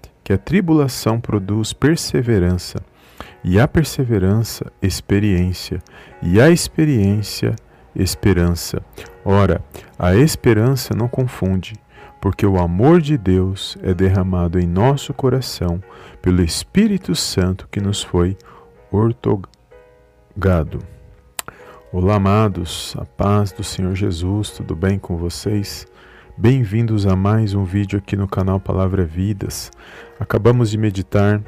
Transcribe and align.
a 0.29 0.37
tribulação 0.37 1.19
produz 1.19 1.73
perseverança, 1.73 2.81
e 3.43 3.59
a 3.59 3.67
perseverança, 3.67 4.71
experiência, 4.81 5.81
e 6.21 6.39
a 6.39 6.49
experiência, 6.49 7.55
esperança. 7.95 8.81
Ora, 9.25 9.63
a 9.97 10.15
esperança 10.15 10.93
não 10.95 11.07
confunde, 11.07 11.73
porque 12.19 12.45
o 12.45 12.59
amor 12.59 13.01
de 13.01 13.17
Deus 13.17 13.77
é 13.81 13.93
derramado 13.93 14.59
em 14.59 14.67
nosso 14.67 15.13
coração 15.13 15.81
pelo 16.21 16.43
Espírito 16.43 17.15
Santo 17.15 17.67
que 17.71 17.81
nos 17.81 18.03
foi 18.03 18.37
ortogado. 18.91 20.79
Olá, 21.91 22.15
amados, 22.15 22.95
a 22.97 23.05
paz 23.05 23.51
do 23.51 23.63
Senhor 23.63 23.95
Jesus, 23.95 24.51
tudo 24.51 24.75
bem 24.75 24.97
com 24.97 25.17
vocês? 25.17 25.85
Bem-vindos 26.41 27.05
a 27.05 27.15
mais 27.15 27.53
um 27.53 27.63
vídeo 27.63 27.99
aqui 27.99 28.15
no 28.15 28.27
canal 28.27 28.59
Palavra 28.59 29.05
Vidas. 29.05 29.69
Acabamos 30.19 30.71
de 30.71 30.77
meditar 30.79 31.39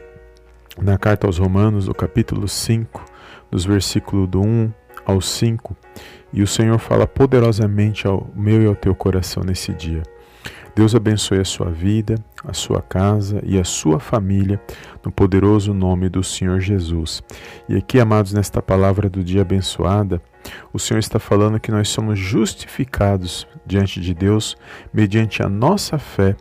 na 0.79 0.99
carta 0.99 1.25
aos 1.25 1.39
Romanos, 1.39 1.87
do 1.87 1.95
capítulo 1.95 2.47
5, 2.47 3.03
dos 3.49 3.65
versículos 3.65 4.29
do 4.29 4.39
1 4.39 4.71
ao 5.03 5.19
5, 5.19 5.75
e 6.31 6.43
o 6.43 6.47
Senhor 6.47 6.77
fala 6.77 7.07
poderosamente 7.07 8.05
ao 8.05 8.29
meu 8.35 8.61
e 8.61 8.67
ao 8.67 8.75
teu 8.75 8.93
coração 8.93 9.41
nesse 9.41 9.73
dia. 9.73 10.03
Deus 10.75 10.93
abençoe 10.93 11.39
a 11.39 11.45
sua 11.45 11.71
vida, 11.71 12.13
a 12.43 12.53
sua 12.53 12.79
casa 12.79 13.41
e 13.43 13.59
a 13.59 13.63
sua 13.63 13.99
família, 13.99 14.61
no 15.03 15.11
poderoso 15.11 15.73
nome 15.73 16.07
do 16.07 16.23
Senhor 16.23 16.59
Jesus. 16.59 17.23
E 17.67 17.75
aqui, 17.75 17.99
amados, 17.99 18.31
nesta 18.31 18.61
palavra 18.61 19.09
do 19.09 19.23
dia 19.23 19.41
abençoada, 19.41 20.21
o 20.71 20.77
Senhor 20.77 20.99
está 20.99 21.17
falando 21.17 21.59
que 21.59 21.71
nós 21.71 21.89
somos 21.89 22.19
justificados 22.19 23.47
diante 23.65 23.99
de 23.99 24.13
Deus 24.13 24.55
mediante 24.93 25.41
a 25.41 25.49
nossa 25.49 25.97
fé 25.97 26.35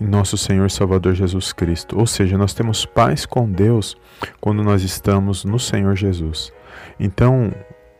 em 0.00 0.06
nosso 0.06 0.36
Senhor 0.36 0.70
Salvador 0.70 1.14
Jesus 1.14 1.52
Cristo. 1.52 1.98
Ou 1.98 2.06
seja, 2.06 2.36
nós 2.36 2.54
temos 2.54 2.84
paz 2.84 3.24
com 3.24 3.50
Deus 3.50 3.96
quando 4.40 4.62
nós 4.62 4.82
estamos 4.82 5.44
no 5.44 5.58
Senhor 5.58 5.96
Jesus. 5.96 6.52
Então, 6.98 7.52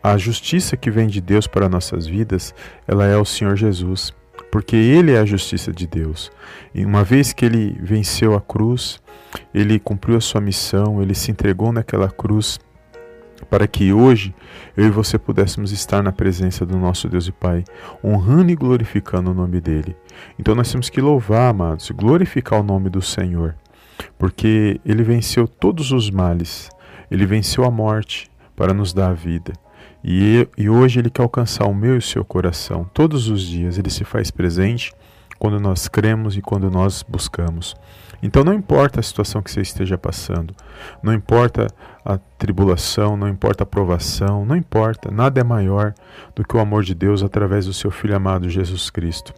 a 0.02 0.16
justiça 0.16 0.76
que 0.76 0.90
vem 0.90 1.06
de 1.06 1.20
Deus 1.20 1.46
para 1.46 1.68
nossas 1.68 2.06
vidas, 2.06 2.54
ela 2.86 3.06
é 3.06 3.16
o 3.16 3.24
Senhor 3.24 3.56
Jesus, 3.56 4.12
porque 4.50 4.76
ele 4.76 5.12
é 5.12 5.18
a 5.18 5.24
justiça 5.24 5.72
de 5.72 5.86
Deus. 5.86 6.30
E 6.74 6.84
uma 6.84 7.02
vez 7.02 7.32
que 7.32 7.44
ele 7.44 7.76
venceu 7.80 8.34
a 8.34 8.40
cruz, 8.40 9.00
ele 9.52 9.78
cumpriu 9.78 10.16
a 10.16 10.20
sua 10.20 10.40
missão, 10.40 11.02
ele 11.02 11.14
se 11.14 11.30
entregou 11.30 11.72
naquela 11.72 12.08
cruz 12.08 12.58
para 13.46 13.66
que 13.66 13.92
hoje 13.92 14.34
eu 14.76 14.86
e 14.86 14.90
você 14.90 15.18
pudéssemos 15.18 15.72
estar 15.72 16.02
na 16.02 16.12
presença 16.12 16.64
do 16.66 16.76
nosso 16.76 17.08
Deus 17.08 17.26
e 17.26 17.32
Pai, 17.32 17.64
honrando 18.04 18.50
e 18.50 18.56
glorificando 18.56 19.30
o 19.30 19.34
nome 19.34 19.60
dele. 19.60 19.96
Então 20.38 20.54
nós 20.54 20.70
temos 20.70 20.90
que 20.90 21.00
louvar, 21.00 21.50
amados, 21.50 21.90
glorificar 21.90 22.60
o 22.60 22.64
nome 22.64 22.90
do 22.90 23.02
Senhor, 23.02 23.54
porque 24.18 24.80
ele 24.84 25.02
venceu 25.02 25.46
todos 25.46 25.92
os 25.92 26.10
males, 26.10 26.68
ele 27.10 27.26
venceu 27.26 27.64
a 27.64 27.70
morte 27.70 28.30
para 28.56 28.74
nos 28.74 28.92
dar 28.92 29.10
a 29.10 29.14
vida. 29.14 29.52
E, 30.02 30.46
e 30.56 30.68
hoje 30.68 31.00
ele 31.00 31.10
quer 31.10 31.22
alcançar 31.22 31.66
o 31.66 31.74
meu 31.74 31.94
e 31.94 31.98
o 31.98 32.02
seu 32.02 32.24
coração. 32.24 32.88
Todos 32.94 33.28
os 33.28 33.42
dias 33.42 33.78
ele 33.78 33.90
se 33.90 34.04
faz 34.04 34.30
presente 34.30 34.92
quando 35.38 35.60
nós 35.60 35.88
cremos 35.88 36.36
e 36.36 36.42
quando 36.42 36.70
nós 36.70 37.02
buscamos. 37.02 37.74
Então 38.22 38.42
não 38.42 38.52
importa 38.52 38.98
a 38.98 39.02
situação 39.02 39.40
que 39.40 39.50
você 39.50 39.60
esteja 39.60 39.96
passando, 39.96 40.54
não 41.02 41.14
importa 41.14 41.68
a 42.04 42.18
tribulação, 42.36 43.16
não 43.16 43.28
importa 43.28 43.62
a 43.62 43.66
provação, 43.66 44.44
não 44.44 44.56
importa, 44.56 45.10
nada 45.10 45.40
é 45.40 45.44
maior 45.44 45.94
do 46.34 46.42
que 46.44 46.56
o 46.56 46.60
amor 46.60 46.82
de 46.82 46.94
Deus 46.94 47.22
através 47.22 47.66
do 47.66 47.72
seu 47.72 47.90
Filho 47.90 48.16
amado 48.16 48.48
Jesus 48.48 48.90
Cristo. 48.90 49.32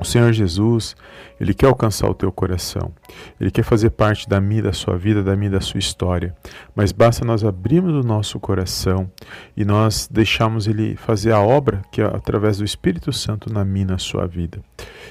O 0.00 0.04
Senhor 0.04 0.32
Jesus, 0.32 0.96
Ele 1.38 1.52
quer 1.52 1.66
alcançar 1.66 2.08
o 2.08 2.14
teu 2.14 2.32
coração. 2.32 2.90
Ele 3.38 3.50
quer 3.50 3.62
fazer 3.62 3.90
parte 3.90 4.26
da 4.26 4.40
minha, 4.40 4.62
da 4.62 4.72
sua 4.72 4.96
vida, 4.96 5.22
da 5.22 5.36
minha, 5.36 5.50
da 5.50 5.60
sua 5.60 5.78
história. 5.78 6.34
Mas 6.74 6.90
basta 6.90 7.22
nós 7.22 7.44
abrirmos 7.44 7.92
o 7.92 8.06
nosso 8.06 8.40
coração 8.40 9.10
e 9.54 9.62
nós 9.62 10.08
deixarmos 10.10 10.66
Ele 10.66 10.96
fazer 10.96 11.32
a 11.32 11.40
obra 11.40 11.82
que 11.92 12.00
é 12.00 12.06
através 12.06 12.56
do 12.56 12.64
Espírito 12.64 13.12
Santo 13.12 13.52
na 13.52 13.62
minha, 13.62 13.88
na 13.88 13.98
sua 13.98 14.26
vida. 14.26 14.62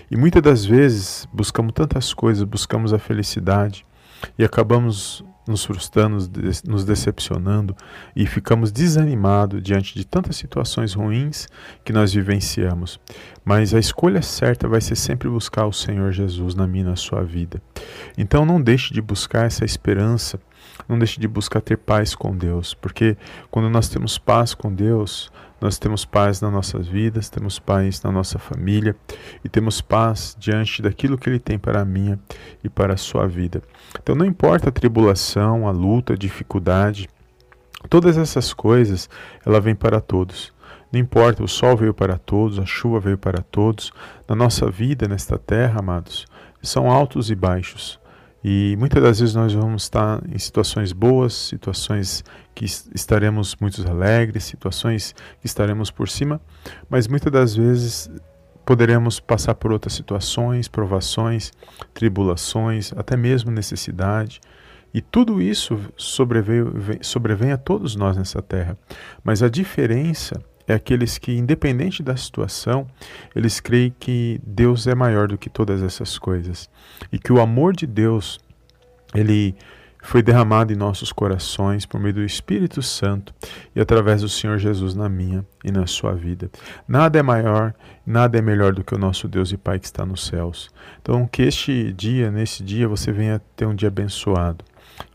E 0.09 0.17
muitas 0.17 0.41
das 0.41 0.65
vezes 0.65 1.27
buscamos 1.31 1.73
tantas 1.73 2.11
coisas, 2.11 2.43
buscamos 2.43 2.91
a 2.91 2.97
felicidade 2.97 3.85
e 4.39 4.43
acabamos 4.43 5.23
nos 5.49 5.65
frustrando, 5.65 6.17
nos 6.65 6.85
decepcionando 6.85 7.75
e 8.15 8.25
ficamos 8.25 8.71
desanimados 8.71 9.61
diante 9.61 9.95
de 9.95 10.05
tantas 10.05 10.35
situações 10.35 10.93
ruins 10.93 11.47
que 11.83 11.91
nós 11.91 12.13
vivenciamos. 12.13 12.99
Mas 13.43 13.73
a 13.73 13.79
escolha 13.79 14.21
certa 14.21 14.67
vai 14.67 14.79
ser 14.79 14.95
sempre 14.95 15.27
buscar 15.27 15.65
o 15.65 15.73
Senhor 15.73 16.11
Jesus 16.11 16.55
na 16.55 16.67
minha 16.67 16.85
na 16.85 16.95
sua 16.95 17.23
vida. 17.23 17.61
Então 18.17 18.45
não 18.45 18.61
deixe 18.61 18.93
de 18.93 19.01
buscar 19.01 19.45
essa 19.45 19.65
esperança, 19.65 20.39
não 20.87 20.97
deixe 20.97 21.19
de 21.19 21.27
buscar 21.27 21.61
ter 21.61 21.77
paz 21.77 22.15
com 22.15 22.35
Deus, 22.35 22.73
porque 22.73 23.17
quando 23.51 23.69
nós 23.69 23.89
temos 23.89 24.17
paz 24.17 24.53
com 24.53 24.73
Deus, 24.73 25.31
nós 25.61 25.77
temos 25.77 26.05
paz 26.05 26.39
nas 26.39 26.51
nossas 26.51 26.87
vidas, 26.87 27.29
temos 27.29 27.59
paz 27.59 28.01
na 28.01 28.11
nossa 28.11 28.39
família 28.39 28.95
e 29.43 29.49
temos 29.49 29.81
paz 29.81 30.35
diante 30.39 30.81
daquilo 30.81 31.17
que 31.17 31.29
Ele 31.29 31.39
tem 31.39 31.59
para 31.59 31.81
a 31.81 31.85
minha 31.85 32.17
e 32.63 32.69
para 32.69 32.93
a 32.93 32.97
sua 32.97 33.27
vida. 33.27 33.61
Então, 34.01 34.15
não 34.15 34.25
importa 34.25 34.69
a 34.69 34.71
tribulação, 34.71 35.67
a 35.67 35.71
luta, 35.71 36.13
a 36.13 36.17
dificuldade, 36.17 37.09
todas 37.89 38.17
essas 38.17 38.53
coisas, 38.53 39.09
ela 39.45 39.59
vem 39.59 39.75
para 39.75 39.99
todos. 39.99 40.53
Não 40.91 40.99
importa, 40.99 41.43
o 41.43 41.47
sol 41.47 41.77
veio 41.77 41.93
para 41.93 42.17
todos, 42.17 42.57
a 42.57 42.65
chuva 42.65 42.99
veio 42.99 43.17
para 43.17 43.41
todos. 43.41 43.91
Na 44.27 44.35
nossa 44.35 44.71
vida, 44.71 45.07
nesta 45.07 45.37
terra, 45.37 45.79
amados, 45.79 46.25
são 46.63 46.89
altos 46.89 47.29
e 47.29 47.35
baixos. 47.35 47.98
E 48.43 48.75
muitas 48.77 49.03
das 49.03 49.19
vezes 49.19 49.35
nós 49.35 49.53
vamos 49.53 49.83
estar 49.83 50.21
em 50.33 50.37
situações 50.37 50.93
boas, 50.93 51.33
situações 51.33 52.23
que 52.55 52.65
estaremos 52.65 53.55
muito 53.59 53.85
alegres, 53.87 54.45
situações 54.45 55.13
que 55.41 55.45
estaremos 55.45 55.91
por 55.91 56.07
cima, 56.07 56.39
mas 56.89 57.07
muitas 57.07 57.31
das 57.31 57.55
vezes 57.55 58.09
poderemos 58.65 59.19
passar 59.19 59.55
por 59.55 59.71
outras 59.71 59.93
situações, 59.93 60.69
tribulações, 61.93 62.93
até 62.95 63.17
mesmo 63.17 63.51
necessidade. 63.51 64.39
E 64.93 65.01
tudo 65.01 65.41
isso 65.41 65.79
sobrevém 65.97 67.51
a 67.51 67.57
todos 67.57 67.95
nós 67.95 68.15
nessa 68.15 68.41
terra. 68.41 68.77
Mas 69.23 69.43
a 69.43 69.49
diferença 69.49 70.41
é 70.69 70.75
aqueles 70.75 71.17
que, 71.17 71.35
independente 71.35 72.03
da 72.03 72.15
situação, 72.15 72.87
eles 73.35 73.59
creem 73.59 73.93
que 73.99 74.39
Deus 74.45 74.85
é 74.87 74.93
maior 74.93 75.27
do 75.27 75.37
que 75.37 75.49
todas 75.49 75.81
essas 75.81 76.17
coisas 76.19 76.69
e 77.11 77.17
que 77.17 77.33
o 77.33 77.41
amor 77.41 77.75
de 77.75 77.87
Deus 77.87 78.39
ele 79.13 79.55
foi 80.01 80.21
derramado 80.21 80.71
em 80.71 80.75
nossos 80.75 81.11
corações 81.11 81.85
por 81.85 81.99
meio 81.99 82.13
do 82.13 82.23
Espírito 82.23 82.81
Santo 82.81 83.33
e 83.75 83.81
através 83.81 84.21
do 84.21 84.29
Senhor 84.29 84.57
Jesus 84.57 84.95
na 84.95 85.09
minha 85.09 85.45
e 85.63 85.71
na 85.71 85.85
sua 85.87 86.13
vida. 86.13 86.49
Nada 86.87 87.19
é 87.19 87.23
maior, 87.23 87.73
nada 88.05 88.37
é 88.37 88.41
melhor 88.41 88.73
do 88.73 88.83
que 88.83 88.95
o 88.95 88.99
nosso 88.99 89.27
Deus 89.27 89.51
e 89.51 89.57
Pai 89.57 89.79
que 89.79 89.85
está 89.85 90.05
nos 90.05 90.25
céus. 90.25 90.69
Então, 91.01 91.27
que 91.27 91.41
este 91.41 91.91
dia, 91.93 92.31
nesse 92.31 92.63
dia, 92.63 92.87
você 92.87 93.11
venha 93.11 93.41
ter 93.55 93.65
um 93.65 93.75
dia 93.75 93.89
abençoado. 93.89 94.63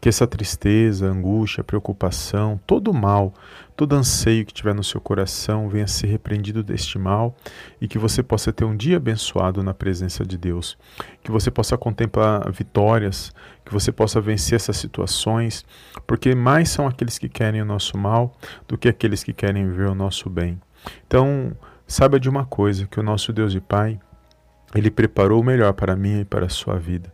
Que 0.01 0.09
essa 0.09 0.27
tristeza, 0.27 1.07
angústia, 1.07 1.65
preocupação, 1.65 2.61
todo 2.67 2.93
mal, 2.93 3.35
todo 3.77 3.95
anseio 3.95 4.45
que 4.45 4.53
tiver 4.53 4.75
no 4.75 4.85
seu 4.85 5.01
coração 5.01 5.69
venha 5.69 5.87
ser 5.87 6.07
repreendido 6.07 6.63
deste 6.63 6.99
mal 6.99 7.35
e 7.81 7.89
que 7.89 7.99
você 7.99 8.23
possa 8.23 8.53
ter 8.53 8.65
um 8.65 8.77
dia 8.77 8.97
abençoado 8.97 9.63
na 9.63 9.75
presença 9.75 10.25
de 10.25 10.37
Deus. 10.39 10.77
Que 11.23 11.31
você 11.31 11.51
possa 11.51 11.77
contemplar 11.77 12.51
vitórias, 12.53 13.33
que 13.65 13.73
você 13.73 13.91
possa 13.91 14.21
vencer 14.21 14.57
essas 14.57 14.77
situações, 14.77 15.65
porque 16.07 16.35
mais 16.35 16.69
são 16.69 16.87
aqueles 16.87 17.19
que 17.19 17.29
querem 17.29 17.63
o 17.63 17.67
nosso 17.67 17.97
mal 17.97 18.35
do 18.69 18.77
que 18.79 18.89
aqueles 18.89 19.25
que 19.25 19.33
querem 19.33 19.71
ver 19.71 19.89
o 19.89 19.95
nosso 19.95 20.29
bem. 20.29 20.61
Então, 21.07 21.57
saiba 21.87 22.21
de 22.21 22.29
uma 22.29 22.45
coisa, 22.45 22.87
que 22.87 23.01
o 23.01 23.03
nosso 23.03 23.33
Deus 23.33 23.55
e 23.55 23.61
Pai, 23.61 23.99
ele 24.75 24.91
preparou 24.91 25.41
o 25.41 25.45
melhor 25.45 25.73
para 25.73 25.95
mim 25.95 26.21
e 26.21 26.25
para 26.25 26.47
a 26.47 26.51
sua 26.51 26.79
vida. 26.79 27.14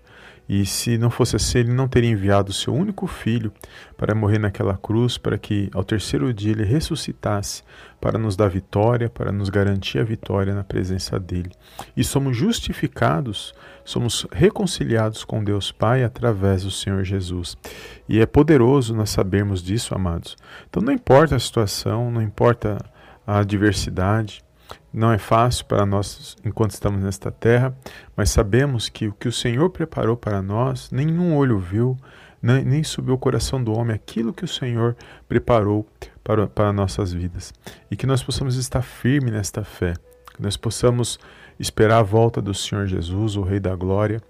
E 0.53 0.67
se 0.67 0.99
não 0.99 1.11
fosse 1.11 1.37
assim, 1.37 1.59
ele 1.59 1.73
não 1.73 1.87
teria 1.87 2.11
enviado 2.11 2.51
o 2.51 2.53
seu 2.53 2.75
único 2.75 3.07
filho 3.07 3.53
para 3.97 4.17
morrer 4.17 4.41
naquela 4.41 4.77
cruz, 4.77 5.17
para 5.17 5.39
que 5.39 5.71
ao 5.73 5.85
terceiro 5.85 6.35
dia 6.35 6.51
ele 6.51 6.65
ressuscitasse, 6.65 7.63
para 8.01 8.19
nos 8.19 8.35
dar 8.35 8.49
vitória, 8.49 9.09
para 9.09 9.31
nos 9.31 9.49
garantir 9.49 10.01
a 10.01 10.03
vitória 10.03 10.53
na 10.53 10.65
presença 10.65 11.21
dele. 11.21 11.53
E 11.97 12.03
somos 12.03 12.37
justificados, 12.37 13.55
somos 13.85 14.27
reconciliados 14.33 15.23
com 15.23 15.45
Deus 15.45 15.71
Pai 15.71 16.03
através 16.03 16.65
do 16.65 16.71
Senhor 16.73 17.05
Jesus. 17.05 17.57
E 18.09 18.19
é 18.19 18.27
poderoso 18.27 18.93
nós 18.93 19.11
sabermos 19.11 19.63
disso, 19.63 19.95
amados. 19.95 20.37
Então 20.69 20.83
não 20.83 20.93
importa 20.93 21.37
a 21.37 21.39
situação, 21.39 22.11
não 22.11 22.21
importa 22.21 22.85
a 23.25 23.39
adversidade, 23.39 24.43
não 24.93 25.13
é 25.13 25.19
fácil 25.19 25.65
para 25.67 25.87
nós 25.87 26.37
enquanto 26.45 26.73
estamos 26.73 27.03
nesta 27.03 27.31
terra, 27.31 27.75
mas 28.17 28.31
sabemos 28.31 28.89
que 28.89 29.09
o 29.09 29.13
que 29.13 29.29
o 29.29 29.33
Senhor 29.33 29.71
preparou 29.71 30.17
para 30.17 30.43
nós, 30.43 30.91
nenhum 30.91 31.37
olho 31.37 31.59
viu, 31.59 31.97
nem, 32.43 32.65
nem 32.65 32.83
subiu 32.83 33.15
o 33.15 33.19
coração 33.19 33.63
do 33.63 33.73
homem 33.73 33.95
aquilo 33.95 34.33
que 34.33 34.45
o 34.45 34.49
Senhor 34.49 34.97
preparou 35.29 35.87
para, 36.23 36.47
para 36.47 36.73
nossas 36.73 37.13
vidas. 37.13 37.53
E 37.91 37.97
que 37.97 38.07
nós 38.07 38.23
possamos 38.23 38.57
estar 38.57 38.83
firmes 38.83 39.33
nesta 39.33 39.63
fé, 39.63 39.95
que 40.35 40.43
nós 40.43 40.57
possamos 40.57 41.19
esperar 41.59 41.99
a 41.99 42.03
volta 42.03 42.41
do 42.41 42.55
Senhor 42.55 42.87
Jesus, 42.87 43.37
o 43.37 43.43
Rei 43.43 43.61
da 43.61 43.75
Glória, 43.75 44.21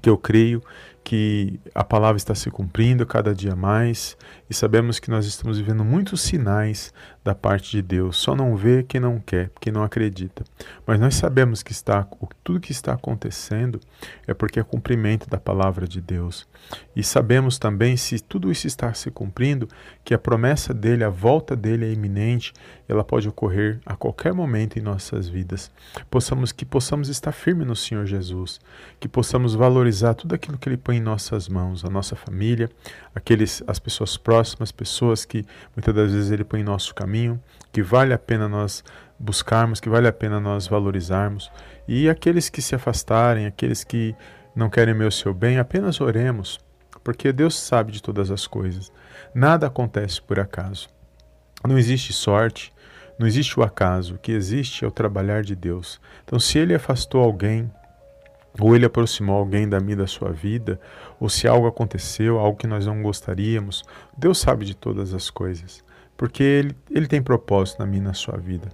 que 0.00 0.08
eu 0.08 0.16
creio 0.16 0.62
que 1.06 1.60
a 1.72 1.84
palavra 1.84 2.16
está 2.16 2.34
se 2.34 2.50
cumprindo 2.50 3.06
cada 3.06 3.32
dia 3.32 3.54
mais 3.54 4.16
e 4.50 4.54
sabemos 4.54 4.98
que 4.98 5.08
nós 5.08 5.24
estamos 5.24 5.56
vivendo 5.56 5.84
muitos 5.84 6.20
sinais 6.20 6.92
da 7.22 7.32
parte 7.32 7.70
de 7.70 7.82
Deus. 7.82 8.16
Só 8.16 8.34
não 8.34 8.56
vê 8.56 8.82
quem 8.82 9.00
não 9.00 9.20
quer, 9.20 9.50
quem 9.60 9.72
não 9.72 9.84
acredita. 9.84 10.42
Mas 10.84 10.98
nós 10.98 11.14
sabemos 11.14 11.62
que 11.62 11.70
está 11.70 12.04
tudo 12.42 12.60
que 12.60 12.72
está 12.72 12.92
acontecendo 12.92 13.80
é 14.26 14.34
porque 14.34 14.58
é 14.58 14.64
cumprimento 14.64 15.28
da 15.28 15.38
palavra 15.38 15.86
de 15.86 16.00
Deus. 16.00 16.46
E 16.94 17.02
sabemos 17.02 17.58
também 17.58 17.96
se 17.96 18.18
tudo 18.18 18.50
isso 18.50 18.66
está 18.66 18.92
se 18.94 19.10
cumprindo, 19.10 19.68
que 20.04 20.14
a 20.14 20.18
promessa 20.18 20.72
dele, 20.72 21.04
a 21.04 21.08
volta 21.08 21.54
dele 21.54 21.84
é 21.84 21.92
iminente, 21.92 22.52
ela 22.88 23.04
pode 23.04 23.28
ocorrer 23.28 23.80
a 23.84 23.94
qualquer 23.96 24.32
momento 24.32 24.78
em 24.78 24.82
nossas 24.82 25.28
vidas. 25.28 25.70
Possamos 26.10 26.52
que 26.52 26.64
possamos 26.64 27.08
estar 27.08 27.32
firmes 27.32 27.66
no 27.66 27.76
Senhor 27.76 28.06
Jesus, 28.06 28.60
que 28.98 29.08
possamos 29.08 29.54
valorizar 29.54 30.14
tudo 30.14 30.34
aquilo 30.34 30.58
que 30.58 30.68
ele 30.68 30.76
põe 30.76 30.95
em 30.96 31.00
nossas 31.00 31.48
mãos, 31.48 31.84
a 31.84 31.90
nossa 31.90 32.16
família, 32.16 32.68
aqueles, 33.14 33.62
as 33.66 33.78
pessoas 33.78 34.16
próximas, 34.16 34.72
pessoas 34.72 35.24
que 35.24 35.44
muitas 35.74 35.94
das 35.94 36.12
vezes 36.12 36.30
Ele 36.30 36.44
põe 36.44 36.60
em 36.60 36.64
nosso 36.64 36.94
caminho, 36.94 37.40
que 37.72 37.82
vale 37.82 38.12
a 38.12 38.18
pena 38.18 38.48
nós 38.48 38.82
buscarmos, 39.18 39.80
que 39.80 39.88
vale 39.88 40.08
a 40.08 40.12
pena 40.12 40.40
nós 40.40 40.66
valorizarmos, 40.66 41.50
e 41.86 42.08
aqueles 42.08 42.48
que 42.48 42.60
se 42.60 42.74
afastarem, 42.74 43.46
aqueles 43.46 43.84
que 43.84 44.14
não 44.54 44.70
querem 44.70 44.94
meu 44.94 45.10
seu 45.10 45.32
bem, 45.32 45.58
apenas 45.58 46.00
oremos, 46.00 46.58
porque 47.04 47.32
Deus 47.32 47.58
sabe 47.58 47.92
de 47.92 48.02
todas 48.02 48.30
as 48.30 48.46
coisas. 48.46 48.90
Nada 49.34 49.66
acontece 49.66 50.20
por 50.20 50.40
acaso. 50.40 50.88
Não 51.64 51.78
existe 51.78 52.12
sorte, 52.12 52.72
não 53.18 53.26
existe 53.26 53.58
o 53.58 53.62
acaso. 53.62 54.14
O 54.14 54.18
que 54.18 54.32
existe 54.32 54.84
é 54.84 54.88
o 54.88 54.90
trabalhar 54.90 55.42
de 55.42 55.54
Deus. 55.54 56.00
Então, 56.24 56.38
se 56.38 56.58
Ele 56.58 56.74
afastou 56.74 57.22
alguém, 57.22 57.70
ou 58.60 58.74
ele 58.74 58.86
aproximou 58.86 59.36
alguém 59.36 59.68
da 59.68 59.80
minha 59.80 59.96
da 59.96 60.06
sua 60.06 60.32
vida, 60.32 60.80
ou 61.20 61.28
se 61.28 61.46
algo 61.46 61.66
aconteceu, 61.66 62.38
algo 62.38 62.58
que 62.58 62.66
nós 62.66 62.86
não 62.86 63.02
gostaríamos, 63.02 63.82
Deus 64.16 64.38
sabe 64.38 64.64
de 64.64 64.74
todas 64.74 65.12
as 65.12 65.30
coisas, 65.30 65.84
porque 66.16 66.42
ele, 66.42 66.76
ele 66.90 67.06
tem 67.06 67.22
propósito 67.22 67.78
na 67.80 67.86
minha 67.86 68.02
na 68.02 68.14
sua 68.14 68.36
vida. 68.38 68.68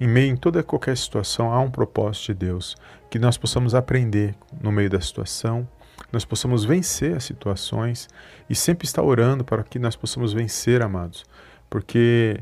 Em 0.00 0.08
meio 0.08 0.32
em 0.32 0.36
toda 0.36 0.62
qualquer 0.62 0.96
situação 0.96 1.52
há 1.52 1.60
um 1.60 1.70
propósito 1.70 2.26
de 2.26 2.34
Deus, 2.34 2.76
que 3.10 3.18
nós 3.18 3.36
possamos 3.36 3.74
aprender 3.74 4.34
no 4.60 4.72
meio 4.72 4.90
da 4.90 5.00
situação, 5.00 5.66
nós 6.10 6.24
possamos 6.24 6.64
vencer 6.64 7.16
as 7.16 7.24
situações 7.24 8.08
e 8.48 8.54
sempre 8.54 8.84
estar 8.84 9.02
orando 9.02 9.44
para 9.44 9.62
que 9.62 9.78
nós 9.78 9.96
possamos 9.96 10.32
vencer, 10.32 10.82
amados, 10.82 11.24
porque 11.70 12.38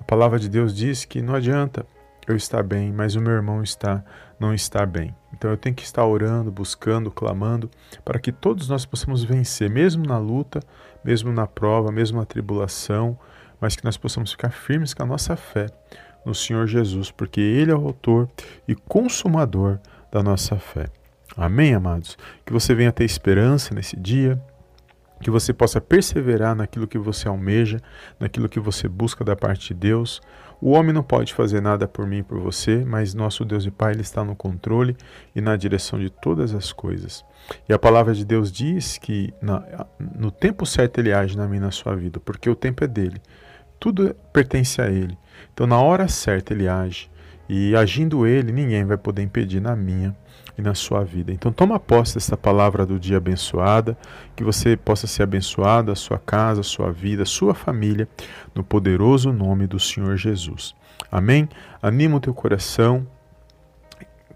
a 0.00 0.04
palavra 0.04 0.38
de 0.38 0.48
Deus 0.48 0.74
diz 0.74 1.04
que 1.04 1.22
não 1.22 1.34
adianta 1.34 1.86
eu 2.26 2.34
estar 2.34 2.62
bem, 2.62 2.92
mas 2.92 3.14
o 3.14 3.20
meu 3.20 3.32
irmão 3.32 3.62
está 3.62 4.04
não 4.38 4.54
está 4.54 4.84
bem. 4.84 5.14
Então 5.42 5.50
eu 5.50 5.56
tenho 5.56 5.74
que 5.74 5.82
estar 5.82 6.06
orando, 6.06 6.52
buscando, 6.52 7.10
clamando 7.10 7.68
para 8.04 8.20
que 8.20 8.30
todos 8.30 8.68
nós 8.68 8.86
possamos 8.86 9.24
vencer, 9.24 9.68
mesmo 9.68 10.06
na 10.06 10.16
luta, 10.16 10.60
mesmo 11.04 11.32
na 11.32 11.48
prova, 11.48 11.90
mesmo 11.90 12.20
na 12.20 12.24
tribulação, 12.24 13.18
mas 13.60 13.74
que 13.74 13.84
nós 13.84 13.96
possamos 13.96 14.30
ficar 14.30 14.50
firmes 14.50 14.94
com 14.94 15.02
a 15.02 15.06
nossa 15.06 15.34
fé 15.34 15.66
no 16.24 16.32
Senhor 16.32 16.68
Jesus, 16.68 17.10
porque 17.10 17.40
ele 17.40 17.72
é 17.72 17.74
o 17.74 17.84
autor 17.84 18.30
e 18.68 18.76
consumador 18.76 19.80
da 20.12 20.22
nossa 20.22 20.54
fé. 20.60 20.86
Amém, 21.36 21.74
amados? 21.74 22.16
Que 22.46 22.52
você 22.52 22.72
venha 22.72 22.92
ter 22.92 23.02
esperança 23.02 23.74
nesse 23.74 23.96
dia, 23.96 24.40
que 25.22 25.30
você 25.30 25.52
possa 25.52 25.80
perseverar 25.80 26.54
naquilo 26.54 26.86
que 26.86 26.98
você 26.98 27.28
almeja, 27.28 27.80
naquilo 28.18 28.48
que 28.48 28.60
você 28.60 28.88
busca 28.88 29.24
da 29.24 29.34
parte 29.34 29.68
de 29.68 29.74
Deus. 29.74 30.20
O 30.60 30.70
homem 30.70 30.92
não 30.92 31.02
pode 31.02 31.34
fazer 31.34 31.60
nada 31.60 31.88
por 31.88 32.06
mim 32.06 32.18
e 32.18 32.22
por 32.22 32.38
você, 32.38 32.84
mas 32.84 33.14
nosso 33.14 33.44
Deus 33.44 33.64
e 33.64 33.70
Pai 33.70 33.92
ele 33.92 34.02
está 34.02 34.24
no 34.24 34.36
controle 34.36 34.96
e 35.34 35.40
na 35.40 35.56
direção 35.56 35.98
de 35.98 36.10
todas 36.10 36.54
as 36.54 36.72
coisas. 36.72 37.24
E 37.68 37.72
a 37.72 37.78
palavra 37.78 38.14
de 38.14 38.24
Deus 38.24 38.52
diz 38.52 38.98
que 38.98 39.32
na, 39.40 39.86
no 39.98 40.30
tempo 40.30 40.64
certo 40.64 40.98
ele 40.98 41.12
age 41.12 41.36
na 41.36 41.48
minha 41.48 41.62
na 41.62 41.70
sua 41.70 41.96
vida, 41.96 42.20
porque 42.20 42.48
o 42.48 42.54
tempo 42.54 42.84
é 42.84 42.86
dele. 42.86 43.20
Tudo 43.80 44.14
pertence 44.32 44.80
a 44.80 44.88
ele. 44.88 45.18
Então 45.52 45.66
na 45.66 45.80
hora 45.80 46.06
certa 46.06 46.52
ele 46.52 46.68
age. 46.68 47.10
E 47.48 47.74
agindo 47.76 48.26
ele, 48.26 48.52
ninguém 48.52 48.84
vai 48.84 48.96
poder 48.96 49.22
impedir 49.22 49.60
na 49.60 49.76
minha 49.76 50.16
e 50.56 50.62
na 50.62 50.74
sua 50.74 51.04
vida. 51.04 51.32
Então 51.32 51.52
toma 51.52 51.78
posse 51.78 52.14
dessa 52.14 52.36
palavra 52.36 52.84
do 52.86 52.98
dia 52.98 53.16
abençoada, 53.16 53.96
que 54.36 54.44
você 54.44 54.76
possa 54.76 55.06
ser 55.06 55.22
abençoado, 55.22 55.90
a 55.90 55.94
sua 55.94 56.18
casa, 56.18 56.60
a 56.60 56.64
sua 56.64 56.92
vida, 56.92 57.22
a 57.22 57.26
sua 57.26 57.54
família, 57.54 58.08
no 58.54 58.62
poderoso 58.62 59.32
nome 59.32 59.66
do 59.66 59.78
Senhor 59.78 60.16
Jesus. 60.16 60.74
Amém? 61.10 61.48
Anima 61.82 62.16
o 62.16 62.20
teu 62.20 62.34
coração, 62.34 63.06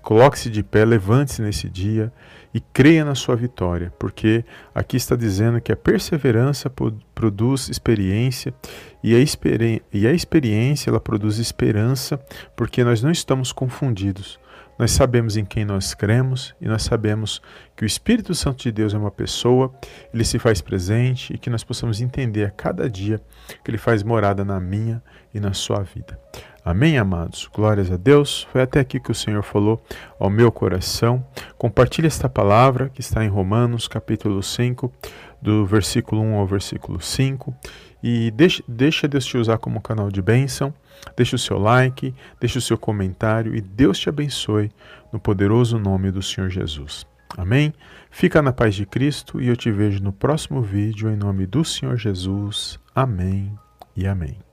coloque-se 0.06 0.48
de 0.48 0.62
pé, 0.62 0.84
levante-se 0.84 1.42
nesse 1.42 1.68
dia 1.68 2.12
e 2.54 2.60
creia 2.60 3.04
na 3.04 3.16
sua 3.16 3.34
vitória, 3.34 3.92
porque 3.98 4.44
aqui 4.72 4.96
está 4.96 5.16
dizendo 5.16 5.60
que 5.60 5.72
a 5.72 5.76
perseverança 5.76 6.72
produz 7.12 7.68
experiência 7.68 8.54
e 9.02 9.16
a, 9.16 9.18
experi 9.18 9.82
e 9.92 10.06
a 10.06 10.12
experiência 10.12 10.90
ela 10.90 11.00
produz 11.00 11.38
esperança, 11.38 12.24
porque 12.54 12.84
nós 12.84 13.02
não 13.02 13.10
estamos 13.10 13.50
confundidos. 13.50 14.38
Nós 14.78 14.92
sabemos 14.92 15.36
em 15.36 15.44
quem 15.44 15.64
nós 15.64 15.92
cremos 15.92 16.54
e 16.60 16.68
nós 16.68 16.84
sabemos 16.84 17.42
que 17.74 17.82
o 17.82 17.86
Espírito 17.86 18.32
Santo 18.32 18.62
de 18.62 18.70
Deus 18.70 18.94
é 18.94 18.98
uma 18.98 19.10
pessoa, 19.10 19.74
ele 20.14 20.24
se 20.24 20.38
faz 20.38 20.60
presente 20.60 21.34
e 21.34 21.38
que 21.38 21.50
nós 21.50 21.64
possamos 21.64 22.00
entender 22.00 22.44
a 22.44 22.50
cada 22.50 22.88
dia 22.88 23.20
que 23.64 23.72
ele 23.72 23.78
faz 23.78 24.04
morada 24.04 24.44
na 24.44 24.60
minha 24.60 25.02
e 25.34 25.40
na 25.40 25.52
sua 25.52 25.82
vida. 25.82 26.25
Amém, 26.66 26.98
amados? 26.98 27.48
Glórias 27.54 27.92
a 27.92 27.96
Deus. 27.96 28.42
Foi 28.50 28.60
até 28.60 28.80
aqui 28.80 28.98
que 28.98 29.12
o 29.12 29.14
Senhor 29.14 29.40
falou 29.44 29.80
ao 30.18 30.28
meu 30.28 30.50
coração. 30.50 31.24
Compartilhe 31.56 32.08
esta 32.08 32.28
palavra 32.28 32.88
que 32.88 33.00
está 33.00 33.24
em 33.24 33.28
Romanos, 33.28 33.86
capítulo 33.86 34.42
5, 34.42 34.92
do 35.40 35.64
versículo 35.64 36.20
1 36.22 36.34
ao 36.34 36.44
versículo 36.44 37.00
5. 37.00 37.54
E 38.02 38.32
deixa, 38.32 38.64
deixa 38.66 39.06
Deus 39.06 39.24
te 39.24 39.38
usar 39.38 39.58
como 39.58 39.80
canal 39.80 40.10
de 40.10 40.20
bênção. 40.20 40.74
Deixe 41.16 41.36
o 41.36 41.38
seu 41.38 41.56
like, 41.56 42.12
deixe 42.40 42.58
o 42.58 42.62
seu 42.62 42.76
comentário 42.76 43.54
e 43.54 43.60
Deus 43.60 43.96
te 43.96 44.08
abençoe 44.08 44.72
no 45.12 45.20
poderoso 45.20 45.78
nome 45.78 46.10
do 46.10 46.20
Senhor 46.20 46.50
Jesus. 46.50 47.06
Amém? 47.38 47.72
Fica 48.10 48.42
na 48.42 48.52
paz 48.52 48.74
de 48.74 48.84
Cristo 48.84 49.40
e 49.40 49.46
eu 49.46 49.56
te 49.56 49.70
vejo 49.70 50.02
no 50.02 50.12
próximo 50.12 50.60
vídeo 50.62 51.08
em 51.08 51.16
nome 51.16 51.46
do 51.46 51.64
Senhor 51.64 51.96
Jesus. 51.96 52.76
Amém 52.92 53.56
e 53.96 54.04
amém. 54.04 54.45